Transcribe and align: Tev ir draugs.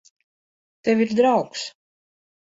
Tev 0.83 1.03
ir 1.05 1.11
draugs. 1.19 1.67